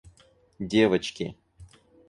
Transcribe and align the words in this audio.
девочки 0.67 1.37